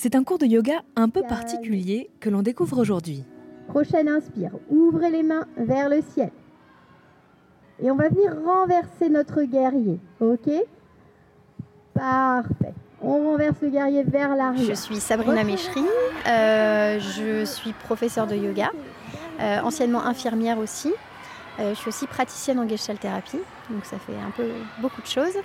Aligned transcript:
C'est 0.00 0.14
un 0.14 0.22
cours 0.22 0.38
de 0.38 0.46
yoga 0.46 0.82
un 0.94 1.08
peu 1.08 1.22
particulier 1.22 2.08
que 2.20 2.30
l'on 2.30 2.40
découvre 2.40 2.78
aujourd'hui. 2.78 3.24
Prochaine 3.66 4.08
inspire, 4.08 4.52
ouvrez 4.70 5.10
les 5.10 5.24
mains 5.24 5.44
vers 5.56 5.88
le 5.88 6.02
ciel. 6.14 6.30
Et 7.82 7.90
on 7.90 7.96
va 7.96 8.08
venir 8.08 8.32
renverser 8.44 9.08
notre 9.08 9.42
guerrier, 9.42 9.98
ok? 10.20 10.50
Parfait. 11.94 12.74
On 13.02 13.32
renverse 13.32 13.56
le 13.60 13.70
guerrier 13.70 14.04
vers 14.04 14.36
l'arrière. 14.36 14.68
Je 14.68 14.74
suis 14.74 15.00
Sabrina 15.00 15.42
Méchery, 15.42 15.82
euh, 16.28 17.00
je 17.00 17.44
suis 17.44 17.72
professeure 17.72 18.28
de 18.28 18.36
yoga, 18.36 18.70
euh, 19.40 19.58
anciennement 19.62 20.04
infirmière 20.04 20.60
aussi. 20.60 20.92
Euh, 21.58 21.74
je 21.74 21.80
suis 21.80 21.88
aussi 21.88 22.06
praticienne 22.06 22.58
en 22.58 22.68
gestalt 22.68 23.00
thérapie, 23.00 23.40
donc 23.70 23.84
ça 23.84 23.98
fait 23.98 24.14
un 24.14 24.30
peu 24.30 24.48
beaucoup 24.80 25.02
de 25.02 25.06
choses. 25.06 25.36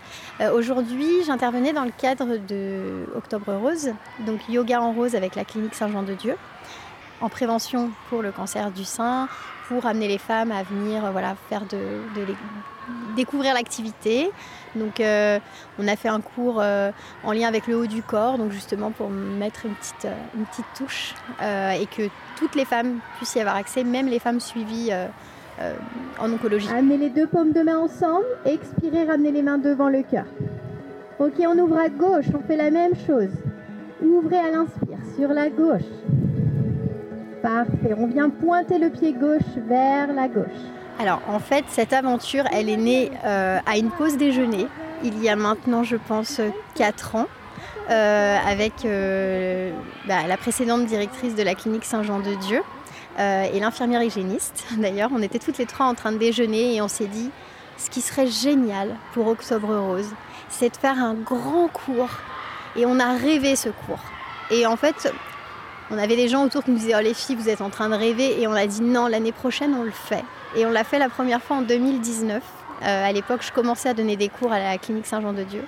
Aujourd'hui, 0.54 1.24
j'intervenais 1.26 1.74
dans 1.74 1.86
le 1.86 1.92
cadre 1.92 2.38
de 2.38 3.06
Octobre 3.16 3.54
Rose, 3.54 3.92
donc 4.20 4.48
yoga 4.48 4.82
en 4.82 4.94
rose 4.94 5.16
avec 5.16 5.36
la 5.36 5.44
clinique 5.44 5.74
Saint-Jean-de-Dieu, 5.74 6.36
en 7.22 7.30
prévention 7.30 7.90
pour 8.10 8.22
le 8.22 8.32
cancer 8.32 8.70
du 8.70 8.84
sein, 8.84 9.28
pour 9.68 9.86
amener 9.86 10.08
les 10.08 10.18
femmes 10.18 10.52
à 10.52 10.64
venir 10.64 11.12
voilà, 11.12 11.36
faire 11.50 11.66
de, 11.66 11.78
découvrir 13.16 13.54
l'activité. 13.54 14.30
Donc 14.76 15.00
euh, 15.00 15.40
on 15.80 15.88
a 15.88 15.96
fait 15.96 16.10
un 16.10 16.22
cours 16.22 16.60
euh, 16.60 16.92
en 17.24 17.32
lien 17.32 17.48
avec 17.48 17.68
le 17.68 17.78
haut 17.78 17.88
du 17.88 18.02
corps, 18.02 18.38
donc 18.38 18.52
justement 18.52 18.92
pour 18.92 19.10
mettre 19.10 19.66
une 19.66 19.76
petite, 19.76 20.06
euh, 20.06 20.16
une 20.36 20.46
petite 20.46 20.66
touche 20.76 21.16
et 21.42 21.86
que 21.86 22.10
toutes 22.38 22.56
les 22.56 22.66
femmes 22.66 23.00
puissent 23.18 23.36
y 23.36 23.40
avoir 23.40 23.56
accès, 23.56 23.84
même 23.84 24.08
les 24.08 24.20
femmes 24.20 24.40
suivies 24.40 24.92
en 26.20 26.32
oncologie. 26.32 26.68
Amenez 26.76 26.98
les 26.98 27.10
deux 27.10 27.28
paumes 27.28 27.52
de 27.52 27.62
main 27.62 27.78
ensemble, 27.78 28.26
expirez, 28.46 29.06
ramenez 29.06 29.32
les 29.32 29.42
mains 29.42 29.58
devant 29.58 29.90
le 29.90 30.04
cœur. 30.04 30.26
Ok, 31.20 31.34
on 31.40 31.58
ouvre 31.58 31.78
à 31.78 31.90
gauche, 31.90 32.26
on 32.34 32.46
fait 32.46 32.58
la 32.58 32.72
même 32.72 32.96
chose. 33.08 33.30
Ouvrez 34.02 34.38
à 34.38 34.52
l'inspire 34.52 34.98
sur 35.16 35.30
la 35.30 35.50
gauche. 35.50 35.82
Parfait, 37.42 37.94
on 37.98 38.08
vient 38.08 38.30
pointer 38.30 38.80
le 38.80 38.90
pied 38.90 39.14
gauche 39.14 39.42
vers 39.68 40.12
la 40.14 40.28
gauche. 40.28 40.46
Alors 41.00 41.22
en 41.28 41.40
fait, 41.40 41.66
cette 41.68 41.94
aventure, 41.94 42.46
elle 42.52 42.70
est 42.70 42.78
née 42.78 43.12
euh, 43.26 43.60
à 43.66 43.78
une 43.78 43.90
pause 43.92 44.18
déjeuner, 44.18 44.68
il 45.04 45.22
y 45.22 45.30
a 45.30 45.36
maintenant, 45.36 45.84
je 45.84 45.98
pense, 45.98 46.42
4 46.76 47.16
ans. 47.16 47.28
Euh, 47.90 48.38
avec 48.48 48.86
euh, 48.86 49.72
bah, 50.08 50.26
la 50.26 50.38
précédente 50.38 50.86
directrice 50.86 51.36
de 51.36 51.44
la 51.44 51.54
clinique 51.54 51.84
Saint-Jean-de-Dieu 51.84 52.62
et 53.18 53.60
l'infirmière 53.60 54.04
hygiéniste. 54.04 54.66
D'ailleurs, 54.78 55.10
on 55.14 55.22
était 55.22 55.40
toutes 55.40 55.58
les 55.58 55.66
trois 55.66 55.86
en 55.86 55.94
train 55.94 56.12
de 56.12 56.18
déjeuner 56.18 56.76
et 56.76 56.82
on 56.82 56.88
s'est 56.88 57.08
dit, 57.08 57.30
ce 57.78 57.90
qui 57.90 58.02
serait 58.02 58.28
génial 58.28 58.96
pour 59.14 59.28
Octobre 59.28 59.76
Rose, 59.76 60.10
c'est 60.50 60.70
de 60.70 60.78
faire 60.78 60.98
un 60.98 61.14
grand 61.14 61.68
cours. 61.68 62.10
Et 62.76 62.86
on 62.86 63.00
a 63.00 63.14
rêvé 63.14 63.56
ce 63.56 63.70
cours. 63.70 64.00
Et 64.52 64.66
en 64.66 64.76
fait, 64.76 65.12
on 65.92 65.98
avait 65.98 66.16
des 66.16 66.28
gens 66.28 66.44
autour 66.44 66.64
qui 66.64 66.72
nous 66.72 66.78
disaient, 66.78 66.96
oh 66.98 67.02
les 67.02 67.14
filles, 67.14 67.36
vous 67.36 67.50
êtes 67.50 67.62
en 67.62 67.70
train 67.70 67.90
de 67.90 67.96
rêver. 67.96 68.42
Et 68.42 68.48
on 68.48 68.54
a 68.54 68.66
dit, 68.66 68.82
non, 68.82 69.08
l'année 69.08 69.32
prochaine, 69.32 69.76
on 69.76 69.84
le 69.84 69.92
fait. 69.92 70.24
Et 70.56 70.66
on 70.66 70.72
l'a 70.72 70.84
fait 70.84 71.00
la 71.00 71.10
première 71.10 71.42
fois 71.42 71.58
en 71.58 71.62
2019. 71.62 72.42
Euh, 72.84 73.10
à 73.10 73.12
l'époque, 73.12 73.42
je 73.44 73.52
commençais 73.52 73.90
à 73.90 73.94
donner 73.94 74.16
des 74.16 74.30
cours 74.30 74.52
à 74.52 74.60
la 74.60 74.78
clinique 74.78 75.06
Saint-Jean-de-Dieu. 75.06 75.64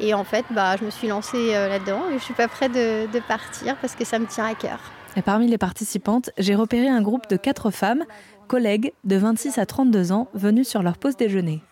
Et 0.00 0.14
en 0.14 0.24
fait, 0.24 0.44
bah, 0.50 0.76
je 0.76 0.84
me 0.84 0.90
suis 0.90 1.08
lancée 1.08 1.54
euh, 1.54 1.68
là-dedans 1.68 2.02
et 2.10 2.18
je 2.18 2.24
suis 2.24 2.34
pas 2.34 2.48
prête 2.48 2.72
de, 2.72 3.20
partir 3.28 3.76
parce 3.76 3.94
que 3.94 4.04
ça 4.04 4.18
me 4.18 4.26
tient 4.26 4.46
à 4.46 4.54
cœur. 4.54 4.80
Et 5.16 5.22
parmi 5.22 5.46
les 5.46 5.58
participantes, 5.58 6.30
j'ai 6.38 6.54
repéré 6.54 6.88
un 6.88 7.02
groupe 7.02 7.28
de 7.28 7.36
quatre 7.36 7.70
femmes, 7.70 8.04
collègues 8.48 8.92
de 9.04 9.16
26 9.16 9.58
à 9.58 9.66
32 9.66 10.12
ans, 10.12 10.28
venues 10.34 10.64
sur 10.64 10.82
leur 10.82 10.96
pause 10.98 11.16
déjeuner. 11.16 11.62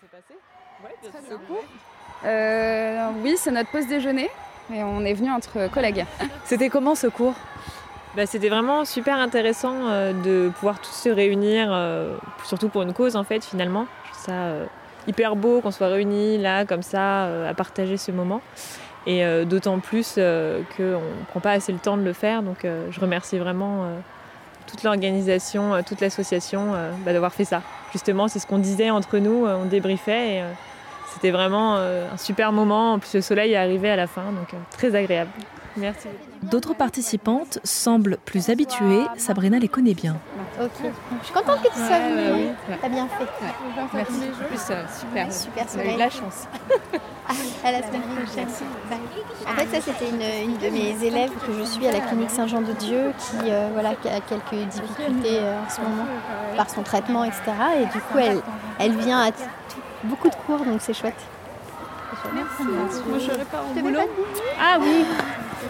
Euh, 2.23 3.09
oui, 3.23 3.35
c'est 3.37 3.51
notre 3.51 3.71
pause 3.71 3.87
déjeuner 3.87 4.29
et 4.73 4.83
on 4.83 5.03
est 5.03 5.13
venu 5.13 5.31
entre 5.31 5.69
collègues. 5.71 6.05
C'était 6.45 6.69
comment 6.69 6.95
ce 6.95 7.07
cours? 7.07 7.35
Bah, 8.15 8.25
c'était 8.25 8.49
vraiment 8.49 8.83
super 8.83 9.17
intéressant 9.17 9.87
euh, 9.87 10.11
de 10.11 10.49
pouvoir 10.49 10.81
tous 10.81 10.91
se 10.91 11.07
réunir, 11.07 11.69
euh, 11.71 12.17
surtout 12.43 12.67
pour 12.67 12.81
une 12.81 12.93
cause 12.93 13.15
en 13.15 13.23
fait 13.23 13.43
finalement. 13.43 13.85
Je 14.03 14.11
trouve 14.11 14.25
ça 14.25 14.33
euh, 14.33 14.65
hyper 15.07 15.37
beau 15.37 15.61
qu'on 15.61 15.71
soit 15.71 15.87
réunis 15.87 16.37
là 16.37 16.65
comme 16.65 16.81
ça 16.81 17.47
à 17.47 17.53
partager 17.53 17.95
ce 17.95 18.11
moment. 18.11 18.41
Et 19.07 19.23
d'autant 19.45 19.79
plus 19.79 20.15
qu'on 20.15 20.21
ne 20.21 21.25
prend 21.29 21.39
pas 21.39 21.51
assez 21.51 21.71
le 21.71 21.79
temps 21.79 21.97
de 21.97 22.03
le 22.03 22.13
faire. 22.13 22.43
Donc 22.43 22.59
je 22.63 22.99
remercie 22.99 23.37
vraiment 23.39 23.85
toute 24.67 24.83
l'organisation, 24.83 25.81
toute 25.83 26.01
l'association 26.01 26.73
bah, 27.03 27.11
d'avoir 27.11 27.33
fait 27.33 27.45
ça. 27.45 27.61
Justement, 27.91 28.27
c'est 28.27 28.39
ce 28.39 28.45
qu'on 28.45 28.59
disait 28.59 28.89
entre 28.91 29.17
nous, 29.17 29.45
on 29.45 29.65
débriefait 29.65 30.35
et 30.35 30.43
c'était 31.13 31.31
vraiment 31.31 31.75
un 31.75 32.17
super 32.17 32.51
moment. 32.51 32.93
En 32.93 32.99
plus, 32.99 33.15
le 33.15 33.21
soleil 33.21 33.53
est 33.53 33.57
arrivé 33.57 33.89
à 33.89 33.95
la 33.95 34.07
fin, 34.07 34.25
donc 34.25 34.53
très 34.69 34.95
agréable. 34.95 35.31
Merci. 35.77 36.07
D'autres 36.43 36.75
participantes 36.75 37.59
semblent 37.63 38.17
plus 38.25 38.49
habituées. 38.49 39.03
Sabrina 39.17 39.57
les 39.57 39.67
connaît 39.67 39.93
bien. 39.93 40.17
Ok. 40.59 40.71
Je 40.83 41.25
suis 41.25 41.33
contente 41.33 41.61
que 41.61 41.69
tu 41.69 41.75
sois 41.75 41.99
venue. 41.99 42.53
T'as 42.81 42.89
bien 42.89 43.07
fait. 43.07 43.27
Merci. 43.93 44.13
En 44.13 44.45
plus, 44.45 44.59
euh, 44.69 44.83
super. 44.99 45.31
Super 45.31 45.65
On 45.75 45.79
a 45.79 45.85
eu 45.85 45.93
de 45.93 45.99
la 45.99 46.09
chance. 46.09 46.47
à 47.63 47.71
la 47.71 47.81
semaine 47.83 48.01
prochaine. 48.01 48.47
En 49.47 49.55
fait, 49.55 49.67
ça, 49.67 49.81
c'était 49.81 50.09
une, 50.09 50.57
de 50.57 50.69
mes 50.69 51.05
élèves 51.05 51.31
que 51.45 51.53
je 51.53 51.63
suis 51.63 51.87
à 51.87 51.91
la 51.91 51.99
clinique 51.99 52.29
Saint-Jean-de-Dieu 52.29 53.13
qui, 53.17 53.49
euh, 53.49 53.69
voilà, 53.73 53.91
a 53.91 53.93
quelques 53.93 54.67
difficultés 54.67 55.39
euh, 55.39 55.61
en 55.65 55.69
ce 55.69 55.81
moment 55.81 56.05
par 56.57 56.69
son 56.69 56.83
traitement, 56.83 57.23
etc. 57.23 57.41
Et 57.81 57.85
du 57.85 58.01
coup, 58.01 58.17
elle, 58.17 58.41
elle 58.79 58.95
vient 58.97 59.27
à 59.27 59.31
beaucoup 60.03 60.29
de 60.29 60.35
cours, 60.35 60.59
donc 60.59 60.81
c'est 60.81 60.93
chouette. 60.93 61.15
Merci. 62.33 62.63
Moi, 62.63 63.19
je 63.19 63.31
serai 63.31 63.45
pas 63.45 63.63
au 63.63 63.79
boulot. 63.79 63.99
Ah 64.59 64.77
oui. 64.79 65.05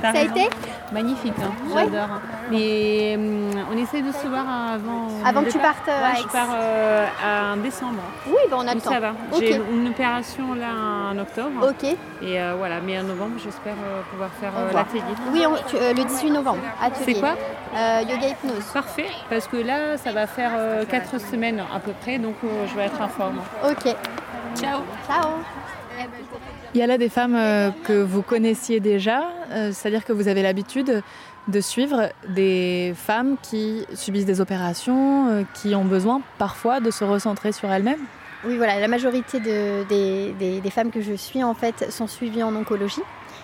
Ça 0.02 0.10
a 0.10 0.22
été? 0.22 0.50
Magnifique, 0.92 1.34
hein. 1.42 1.52
j'adore. 1.74 2.20
Mais 2.50 3.16
hum, 3.18 3.50
on 3.72 3.78
essaie 3.78 4.02
de 4.02 4.12
se 4.12 4.28
voir 4.28 4.46
avant. 4.74 5.08
Avant 5.26 5.44
que 5.44 5.50
tu 5.50 5.58
partes 5.58 5.88
euh, 5.88 6.12
à 6.12 6.16
Je 6.16 6.28
pars 6.28 6.50
euh, 6.54 7.54
en 7.54 7.58
décembre. 7.58 8.02
Oui, 8.28 8.40
bon, 8.50 8.58
on 8.60 8.68
a 8.68 8.76
le 8.76 8.82
temps. 8.82 8.92
Ça 8.92 9.00
va. 9.00 9.14
J'ai 9.40 9.56
une 9.56 9.88
opération 9.88 10.54
là 10.54 11.12
en 11.12 11.18
octobre. 11.18 11.70
Ok. 11.70 11.86
Et 12.22 12.42
euh, 12.42 12.56
voilà, 12.58 12.82
mais 12.82 13.00
en 13.00 13.04
novembre, 13.04 13.36
j'espère 13.42 13.76
pouvoir 14.12 14.30
faire 14.40 14.52
l'atelier. 14.74 15.02
Oui, 15.32 15.44
le 15.74 16.04
18 16.04 16.32
novembre. 16.32 16.60
C'est 17.06 17.14
quoi? 17.14 17.36
Yoga 18.02 18.28
hypnose. 18.28 18.66
Parfait, 18.74 19.08
parce 19.30 19.48
que 19.48 19.58
là, 19.58 19.98
ça 19.98 20.12
va 20.12 20.28
faire 20.28 20.52
4 20.90 21.20
semaines 21.22 21.64
à 21.74 21.80
peu 21.80 21.94
près, 22.02 22.18
donc 22.18 22.36
je 22.42 22.76
vais 22.76 22.84
être 22.86 23.02
en 23.02 23.08
forme. 23.08 23.40
Ok. 23.66 23.96
Ciao. 24.56 24.82
Ciao. 25.08 25.30
Il 26.74 26.80
y 26.80 26.84
a 26.84 26.88
là 26.88 26.98
des 26.98 27.10
femmes 27.10 27.36
euh, 27.36 27.70
que 27.84 28.02
vous 28.02 28.22
connaissiez 28.22 28.80
déjà, 28.80 29.24
euh, 29.52 29.72
c'est-à-dire 29.74 30.06
que 30.06 30.14
vous 30.14 30.30
avez 30.30 30.42
l'habitude 30.42 31.04
de 31.50 31.60
suivre 31.60 32.10
des 32.30 32.94
femmes 32.96 33.36
qui 33.42 33.86
subissent 33.94 34.26
des 34.26 34.40
opérations, 34.40 35.28
euh, 35.28 35.44
qui 35.54 35.76
ont 35.76 35.84
besoin 35.84 36.22
parfois 36.38 36.80
de 36.80 36.90
se 36.90 37.04
recentrer 37.04 37.52
sur 37.52 37.70
elles-mêmes? 37.70 38.00
Oui, 38.46 38.56
voilà, 38.56 38.80
la 38.80 38.88
majorité 38.88 39.42
des, 39.42 40.72
femmes 40.72 40.92
que 40.92 41.02
je 41.02 41.14
suis 41.14 41.44
en 41.44 41.54
fait 41.54 41.92
sont 41.92 42.08
suivies 42.08 42.42
en 42.42 42.56
oncologie. 42.56 43.02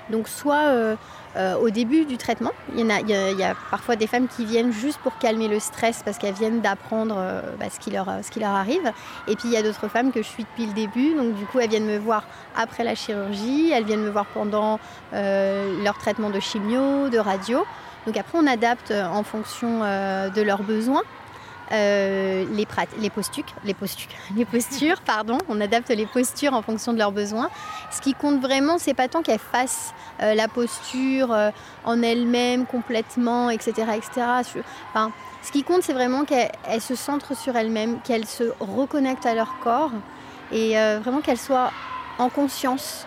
Donc 0.09 0.27
soit 0.27 0.97
euh, 1.37 1.55
au 1.55 1.69
début 1.69 2.05
du 2.05 2.17
traitement. 2.17 2.51
Il 2.75 2.83
y, 2.87 3.43
a, 3.43 3.55
parfois 3.69 3.95
des 3.95 4.07
femmes 4.07 4.27
qui 4.27 4.43
viennent 4.43 4.71
juste 4.71 4.97
pour 4.99 5.19
calmer 5.19 5.47
le 5.47 5.59
stress 5.59 6.01
parce 6.03 6.17
qu'elles 6.17 6.33
viennent 6.33 6.61
d'apprendre 6.61 7.15
euh, 7.19 7.41
bah, 7.59 7.67
ce, 7.71 7.79
qui 7.79 7.91
leur, 7.91 8.07
ce 8.23 8.31
qui 8.31 8.39
leur 8.39 8.51
arrive. 8.51 8.91
Et 9.27 9.35
puis 9.35 9.49
il 9.49 9.51
y 9.51 9.57
a 9.57 9.61
d'autres 9.61 9.87
femmes 9.87 10.11
que 10.11 10.23
je 10.23 10.27
suis 10.27 10.45
depuis 10.45 10.65
le 10.65 10.73
début, 10.73 11.13
donc 11.13 11.35
du 11.35 11.45
coup 11.45 11.59
elles 11.59 11.69
viennent 11.69 11.85
me 11.85 11.99
voir 11.99 12.23
après 12.55 12.83
la 12.83 12.95
chirurgie, 12.95 13.69
elles 13.71 13.83
viennent 13.83 14.01
me 14.01 14.09
voir 14.09 14.25
pendant 14.33 14.79
euh, 15.13 15.83
leur 15.83 15.99
traitement 15.99 16.31
de 16.31 16.39
chimio, 16.39 17.09
de 17.09 17.19
radio. 17.19 17.63
Donc 18.07 18.17
après 18.17 18.39
on 18.39 18.47
adapte 18.47 18.91
en 18.91 19.21
fonction 19.21 19.81
de 19.81 20.41
leurs 20.41 20.63
besoins. 20.63 21.03
Les, 21.71 22.45
les, 22.51 22.67
les, 22.99 23.09
postures, 23.09 23.45
les 24.35 24.45
postures, 24.45 25.01
pardon, 25.01 25.37
on 25.49 25.59
adapte 25.61 25.89
les 25.89 26.05
postures 26.05 26.53
en 26.53 26.61
fonction 26.61 26.93
de 26.93 26.97
leurs 26.97 27.11
besoins. 27.11 27.49
Ce 27.91 28.01
qui 28.01 28.13
compte 28.13 28.41
vraiment, 28.41 28.77
c'est 28.77 28.93
pas 28.93 29.07
tant 29.07 29.21
qu'elles 29.21 29.39
fassent 29.39 29.93
euh, 30.21 30.33
la 30.33 30.47
posture 30.47 31.31
euh, 31.31 31.51
en 31.85 32.01
elle-même 32.01 32.65
complètement, 32.65 33.49
etc. 33.49 33.73
etc. 33.95 34.61
Ce 35.43 35.51
qui 35.51 35.63
compte, 35.63 35.83
c'est 35.83 35.93
vraiment 35.93 36.25
qu'elle 36.25 36.81
se 36.81 36.95
centre 36.95 37.35
sur 37.35 37.55
elle-même, 37.55 37.99
qu'elle 38.01 38.25
se 38.25 38.43
reconnecte 38.59 39.25
à 39.25 39.33
leur 39.33 39.59
corps 39.59 39.91
et 40.51 40.77
euh, 40.77 40.99
vraiment 41.01 41.21
qu'elle 41.21 41.37
soit 41.37 41.71
en 42.17 42.29
conscience. 42.29 43.05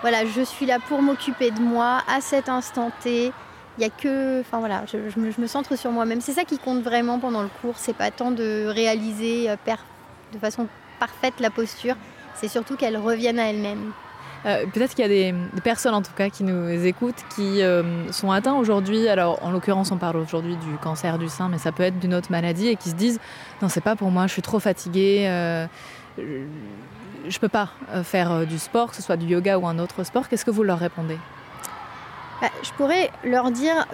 Voilà, 0.00 0.24
je 0.24 0.42
suis 0.42 0.66
là 0.66 0.78
pour 0.88 1.02
m'occuper 1.02 1.50
de 1.50 1.60
moi 1.60 2.02
à 2.08 2.20
cet 2.20 2.48
instant 2.48 2.90
T. 3.02 3.32
Il 3.78 3.80
n'y 3.80 3.86
a 3.86 3.90
que, 3.90 4.40
enfin 4.40 4.58
voilà, 4.58 4.84
je, 4.86 5.18
me, 5.18 5.46
centre 5.46 5.76
sur 5.76 5.90
moi-même. 5.90 6.20
C'est 6.20 6.32
ça 6.32 6.44
qui 6.44 6.58
compte 6.58 6.82
vraiment 6.82 7.18
pendant 7.18 7.42
le 7.42 7.48
cours. 7.60 7.74
C'est 7.78 7.96
pas 7.96 8.10
tant 8.10 8.30
de 8.30 8.66
réaliser 8.66 9.48
de 10.32 10.38
façon 10.38 10.66
parfaite 10.98 11.34
la 11.40 11.50
posture, 11.50 11.96
c'est 12.34 12.48
surtout 12.48 12.76
qu'elle 12.76 12.96
revienne 12.96 13.38
à 13.38 13.50
elle-même. 13.50 13.92
Euh, 14.46 14.66
peut-être 14.72 14.94
qu'il 14.94 15.02
y 15.02 15.04
a 15.04 15.08
des, 15.08 15.34
personnes 15.62 15.94
en 15.94 16.02
tout 16.02 16.12
cas 16.16 16.28
qui 16.28 16.42
nous 16.42 16.68
écoutent 16.84 17.24
qui 17.34 17.62
euh, 17.62 18.10
sont 18.12 18.30
atteints 18.30 18.54
aujourd'hui. 18.54 19.08
Alors 19.08 19.42
en 19.42 19.50
l'occurrence, 19.50 19.90
on 19.90 19.98
parle 19.98 20.16
aujourd'hui 20.16 20.56
du 20.56 20.76
cancer 20.80 21.18
du 21.18 21.28
sein, 21.28 21.48
mais 21.48 21.58
ça 21.58 21.72
peut 21.72 21.82
être 21.82 21.98
d'une 21.98 22.14
autre 22.14 22.30
maladie 22.30 22.68
et 22.68 22.76
qui 22.76 22.90
se 22.90 22.94
disent 22.94 23.20
non, 23.60 23.68
c'est 23.68 23.80
pas 23.80 23.96
pour 23.96 24.10
moi, 24.10 24.26
je 24.28 24.32
suis 24.32 24.42
trop 24.42 24.60
fatiguée. 24.60 25.26
Euh, 25.28 25.66
je 27.28 27.38
peux 27.38 27.48
pas 27.48 27.70
faire 28.02 28.46
du 28.46 28.58
sport, 28.58 28.90
que 28.90 28.96
ce 28.96 29.02
soit 29.02 29.16
du 29.16 29.26
yoga 29.26 29.58
ou 29.58 29.66
un 29.66 29.78
autre 29.78 30.04
sport. 30.04 30.28
Qu'est-ce 30.28 30.44
que 30.44 30.50
vous 30.50 30.64
leur 30.64 30.78
répondez? 30.78 31.18
Bah, 32.42 32.48
je 32.64 32.72
pourrais 32.72 33.08
leur 33.22 33.52
dire, 33.52 33.86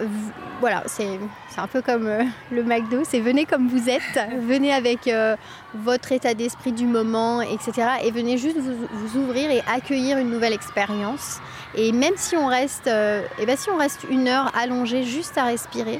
voilà, 0.59 0.81
c'est 0.87 1.19
un 1.55 1.67
peu 1.67 1.83
comme 1.83 2.07
euh, 2.07 2.23
le 2.51 2.63
McDo, 2.63 3.03
c'est 3.03 3.19
venez 3.19 3.45
comme 3.45 3.67
vous 3.67 3.89
êtes, 3.89 4.01
venez 4.41 4.73
avec 4.73 5.07
euh, 5.07 5.35
votre 5.75 6.11
état 6.13 6.33
d'esprit 6.33 6.71
du 6.71 6.87
moment, 6.87 7.41
etc. 7.41 7.87
Et 8.03 8.09
venez 8.09 8.39
juste 8.39 8.57
vous, 8.57 9.19
ouvrir 9.19 9.51
et 9.51 9.61
accueillir 9.71 10.17
une 10.17 10.31
nouvelle 10.31 10.53
expérience. 10.53 11.39
Et 11.75 11.91
même 11.91 12.15
si 12.15 12.35
on 12.37 12.47
reste, 12.47 12.87
et 12.87 12.91
euh, 12.91 13.21
eh 13.39 13.45
ben, 13.45 13.55
si 13.55 13.69
on 13.69 13.77
reste 13.77 14.07
une 14.09 14.27
heure 14.27 14.51
allongée 14.57 15.03
juste 15.03 15.37
à 15.37 15.43
respirer, 15.43 15.99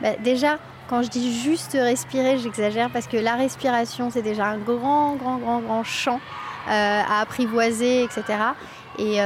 bah, 0.00 0.16
déjà, 0.18 0.58
quand 0.88 1.00
je 1.02 1.10
dis 1.10 1.32
juste 1.42 1.74
respirer, 1.74 2.38
j'exagère 2.38 2.90
parce 2.90 3.06
que 3.06 3.18
la 3.18 3.36
respiration, 3.36 4.10
c'est 4.10 4.22
déjà 4.22 4.46
un 4.46 4.58
grand, 4.58 5.14
grand, 5.14 5.36
grand, 5.36 5.60
grand 5.60 5.84
champ 5.84 6.18
à 6.66 7.20
apprivoiser, 7.20 8.02
etc. 8.02 8.24
Et 8.98 9.20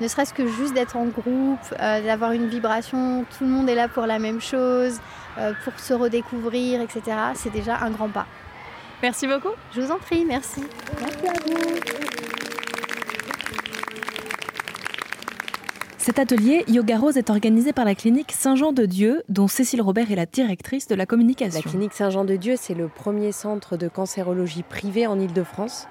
ne 0.00 0.08
serait-ce 0.08 0.32
que 0.32 0.46
juste 0.46 0.74
d'être 0.74 0.96
en 0.96 1.06
groupe, 1.06 1.58
euh, 1.78 2.02
d'avoir 2.02 2.32
une 2.32 2.48
vibration, 2.48 3.24
tout 3.36 3.44
le 3.44 3.50
monde 3.50 3.68
est 3.68 3.74
là 3.74 3.88
pour 3.88 4.06
la 4.06 4.18
même 4.18 4.40
chose, 4.40 4.98
euh, 5.38 5.52
pour 5.64 5.78
se 5.78 5.92
redécouvrir, 5.92 6.80
etc. 6.80 7.02
C'est 7.34 7.52
déjà 7.52 7.78
un 7.78 7.90
grand 7.90 8.08
pas. 8.08 8.26
Merci 9.02 9.26
beaucoup. 9.26 9.54
Je 9.74 9.80
vous 9.80 9.90
en 9.90 9.98
prie, 9.98 10.24
merci. 10.24 10.62
Merci 11.00 11.26
à 11.26 11.32
vous. 11.46 11.80
Cet 15.98 16.18
atelier 16.18 16.64
Yoga 16.66 16.96
Rose 16.96 17.18
est 17.18 17.28
organisé 17.28 17.74
par 17.74 17.84
la 17.84 17.94
clinique 17.94 18.32
Saint-Jean-de-Dieu, 18.32 19.22
dont 19.28 19.48
Cécile 19.48 19.82
Robert 19.82 20.10
est 20.10 20.16
la 20.16 20.24
directrice 20.24 20.88
de 20.88 20.94
la 20.94 21.04
communication. 21.04 21.60
La 21.62 21.70
clinique 21.70 21.92
Saint-Jean-de-Dieu, 21.92 22.54
c'est 22.58 22.74
le 22.74 22.88
premier 22.88 23.32
centre 23.32 23.76
de 23.76 23.86
cancérologie 23.86 24.62
privé 24.62 25.06
en 25.06 25.20
Ile-de-France. 25.20 25.86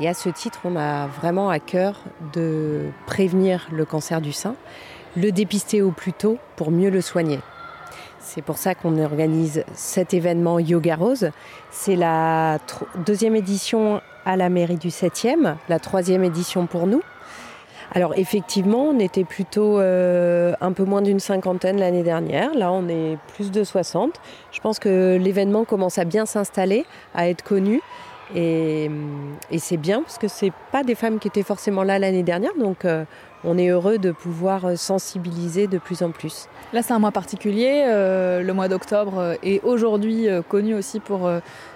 Et 0.00 0.08
à 0.08 0.14
ce 0.14 0.28
titre, 0.28 0.60
on 0.64 0.76
a 0.76 1.06
vraiment 1.06 1.50
à 1.50 1.60
cœur 1.60 2.00
de 2.32 2.86
prévenir 3.06 3.68
le 3.70 3.84
cancer 3.84 4.20
du 4.20 4.32
sein, 4.32 4.56
le 5.16 5.30
dépister 5.30 5.82
au 5.82 5.92
plus 5.92 6.12
tôt 6.12 6.38
pour 6.56 6.70
mieux 6.70 6.90
le 6.90 7.00
soigner. 7.00 7.38
C'est 8.18 8.42
pour 8.42 8.58
ça 8.58 8.74
qu'on 8.74 8.98
organise 8.98 9.64
cet 9.74 10.14
événement 10.14 10.58
Yoga 10.58 10.96
Rose. 10.96 11.30
C'est 11.70 11.94
la 11.94 12.58
deuxième 13.06 13.36
édition 13.36 14.00
à 14.24 14.36
la 14.36 14.48
mairie 14.48 14.78
du 14.78 14.88
7e, 14.88 15.54
la 15.68 15.78
troisième 15.78 16.24
édition 16.24 16.66
pour 16.66 16.86
nous. 16.86 17.02
Alors 17.92 18.14
effectivement, 18.16 18.88
on 18.88 18.98
était 18.98 19.22
plutôt 19.22 19.78
euh, 19.78 20.54
un 20.60 20.72
peu 20.72 20.84
moins 20.84 21.02
d'une 21.02 21.20
cinquantaine 21.20 21.78
l'année 21.78 22.02
dernière. 22.02 22.52
Là, 22.54 22.72
on 22.72 22.88
est 22.88 23.18
plus 23.34 23.52
de 23.52 23.62
60. 23.62 24.18
Je 24.50 24.60
pense 24.60 24.80
que 24.80 25.16
l'événement 25.16 25.64
commence 25.64 25.98
à 25.98 26.04
bien 26.04 26.26
s'installer, 26.26 26.86
à 27.14 27.28
être 27.28 27.44
connu. 27.44 27.80
Et, 28.34 28.90
c'est 29.58 29.76
bien 29.76 30.02
parce 30.02 30.18
que 30.18 30.28
ce 30.28 30.46
pas 30.72 30.82
des 30.82 30.94
femmes 30.94 31.18
qui 31.18 31.28
étaient 31.28 31.42
forcément 31.42 31.82
là 31.82 31.98
l'année 31.98 32.22
dernière, 32.22 32.52
donc 32.58 32.84
euh, 32.84 33.04
on 33.44 33.58
est 33.58 33.68
heureux 33.68 33.98
de 33.98 34.12
pouvoir 34.12 34.64
euh, 34.64 34.76
sensibiliser 34.76 35.66
de 35.66 35.78
plus 35.78 36.02
en 36.02 36.10
plus. 36.10 36.48
Là, 36.72 36.82
c'est 36.82 36.92
un 36.92 36.98
mois 36.98 37.12
particulier. 37.12 37.84
Euh, 37.86 38.42
le 38.42 38.52
mois 38.52 38.68
d'octobre 38.68 39.36
est 39.42 39.62
aujourd'hui 39.62 40.26
connu 40.48 40.74
aussi 40.74 41.00
pour 41.00 41.30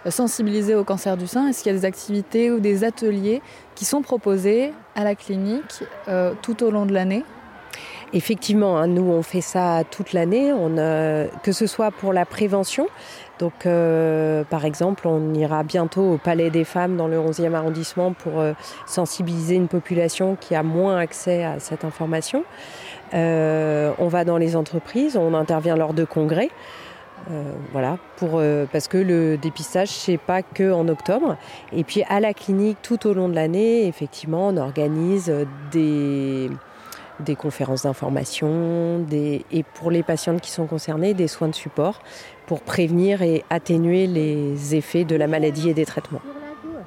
sensibiliser 0.08 0.74
au 0.74 0.84
cancer 0.84 1.16
du 1.16 1.26
sein. 1.26 1.48
Est-ce 1.48 1.62
qu'il 1.62 1.72
y 1.72 1.74
a 1.74 1.78
des 1.78 1.84
activités 1.84 2.50
ou 2.50 2.60
des 2.60 2.84
ateliers 2.84 3.42
qui 3.74 3.84
sont 3.84 4.02
proposés 4.02 4.72
à 4.96 5.04
la 5.04 5.14
clinique 5.14 5.84
tout 6.42 6.64
au 6.64 6.70
long 6.70 6.86
de 6.86 6.92
l'année? 6.92 7.24
Effectivement, 8.12 8.78
hein, 8.78 8.86
nous 8.86 9.10
on 9.10 9.22
fait 9.22 9.42
ça 9.42 9.82
toute 9.90 10.12
l'année, 10.12 10.52
que 11.42 11.52
ce 11.52 11.66
soit 11.66 11.90
pour 11.90 12.12
la 12.12 12.24
prévention, 12.24 12.86
donc, 13.38 13.66
euh, 13.66 14.44
par 14.44 14.64
exemple, 14.64 15.06
on 15.06 15.32
ira 15.34 15.62
bientôt 15.62 16.14
au 16.14 16.18
Palais 16.18 16.50
des 16.50 16.64
Femmes 16.64 16.96
dans 16.96 17.06
le 17.06 17.18
11e 17.18 17.54
arrondissement 17.54 18.12
pour 18.12 18.40
euh, 18.40 18.52
sensibiliser 18.86 19.54
une 19.54 19.68
population 19.68 20.36
qui 20.40 20.54
a 20.54 20.62
moins 20.62 20.98
accès 20.98 21.44
à 21.44 21.60
cette 21.60 21.84
information. 21.84 22.44
Euh, 23.14 23.92
on 23.98 24.08
va 24.08 24.24
dans 24.24 24.38
les 24.38 24.56
entreprises, 24.56 25.16
on 25.16 25.34
intervient 25.34 25.76
lors 25.76 25.94
de 25.94 26.04
congrès. 26.04 26.50
voilà, 27.72 27.98
parce 28.72 28.88
que 28.88 28.96
le 28.96 29.36
dépistage, 29.36 29.88
c'est 29.88 30.18
pas 30.18 30.42
que 30.42 30.72
en 30.72 30.88
octobre. 30.88 31.36
Et 31.72 31.84
puis 31.84 32.02
à 32.08 32.20
la 32.20 32.32
clinique, 32.32 32.78
tout 32.82 33.06
au 33.06 33.12
long 33.12 33.28
de 33.28 33.34
l'année, 33.34 33.86
effectivement, 33.86 34.48
on 34.48 34.56
organise 34.56 35.32
des, 35.70 36.50
des 37.20 37.36
conférences 37.36 37.82
d'information, 37.82 39.04
et 39.12 39.64
pour 39.74 39.90
les 39.90 40.02
patientes 40.02 40.40
qui 40.40 40.50
sont 40.50 40.66
concernées, 40.66 41.14
des 41.14 41.28
soins 41.28 41.48
de 41.48 41.54
support 41.54 42.00
pour 42.46 42.60
prévenir 42.60 43.22
et 43.22 43.44
atténuer 43.50 44.06
les 44.06 44.74
effets 44.74 45.04
de 45.04 45.16
la 45.16 45.26
maladie 45.26 45.68
et 45.68 45.74
des 45.74 45.84
traitements. 45.84 46.22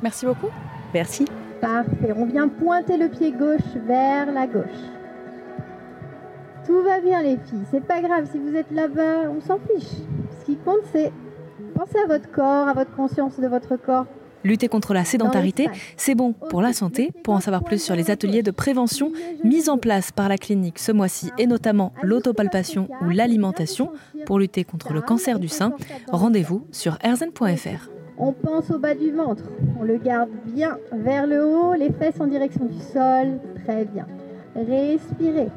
Merci 0.01 0.25
beaucoup. 0.25 0.49
Merci. 0.93 1.25
Parfait. 1.61 2.13
On 2.15 2.25
vient 2.25 2.47
pointer 2.47 2.97
le 2.97 3.07
pied 3.07 3.31
gauche 3.31 3.75
vers 3.85 4.31
la 4.31 4.47
gauche. 4.47 4.63
Tout 6.65 6.81
va 6.83 6.99
bien 6.99 7.21
les 7.21 7.37
filles. 7.37 7.65
C'est 7.69 7.85
pas 7.85 8.01
grave 8.01 8.27
si 8.31 8.39
vous 8.39 8.55
êtes 8.55 8.71
là-bas, 8.71 9.29
on 9.29 9.41
s'en 9.41 9.59
fiche. 9.59 9.91
Ce 10.39 10.45
qui 10.45 10.57
compte 10.57 10.81
c'est 10.91 11.11
penser 11.75 11.97
à 12.03 12.07
votre 12.07 12.31
corps, 12.31 12.67
à 12.67 12.73
votre 12.73 12.95
conscience 12.95 13.39
de 13.39 13.47
votre 13.47 13.75
corps. 13.75 14.05
Lutter 14.43 14.67
contre 14.67 14.93
la 14.93 15.05
sédentarité, 15.05 15.69
c'est 15.97 16.15
bon 16.15 16.33
pour 16.33 16.61
la 16.61 16.73
santé. 16.73 17.11
Pour 17.23 17.33
en 17.33 17.39
savoir 17.39 17.63
plus 17.63 17.81
sur 17.81 17.95
les 17.95 18.09
ateliers 18.09 18.43
de 18.43 18.51
prévention 18.51 19.11
mis 19.43 19.69
en 19.69 19.77
place 19.77 20.11
par 20.11 20.29
la 20.29 20.37
clinique 20.37 20.79
ce 20.79 20.91
mois-ci 20.91 21.31
et 21.37 21.47
notamment 21.47 21.93
l'autopalpation 22.01 22.89
ou 23.01 23.09
l'alimentation 23.09 23.91
pour 24.25 24.39
lutter 24.39 24.63
contre 24.63 24.93
le 24.93 25.01
cancer 25.01 25.39
du 25.39 25.47
sein, 25.47 25.73
rendez-vous 26.11 26.65
sur 26.71 26.97
erzen.fr. 27.03 27.89
On 28.17 28.33
pense 28.33 28.69
au 28.69 28.77
bas 28.77 28.93
du 28.93 29.11
ventre, 29.11 29.43
on 29.79 29.83
le 29.83 29.97
garde 29.97 30.29
bien 30.45 30.77
vers 30.91 31.25
le 31.25 31.43
haut, 31.45 31.73
les 31.73 31.91
fesses 31.91 32.19
en 32.19 32.27
direction 32.27 32.65
du 32.65 32.79
sol, 32.79 33.39
très 33.65 33.85
bien. 33.85 34.05
Respirez. 34.55 35.47